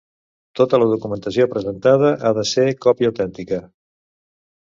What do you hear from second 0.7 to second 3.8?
la documentació presentada ha de ser còpia autèntica.